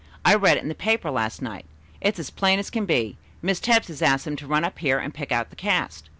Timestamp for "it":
0.57-0.63